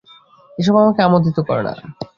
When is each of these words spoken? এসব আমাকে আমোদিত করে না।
এসব 0.57 0.75
আমাকে 0.77 1.01
আমোদিত 1.01 1.37
করে 1.47 1.61
না। 1.63 1.73